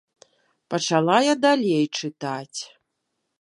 [0.73, 2.59] Пачала я далей чытаць.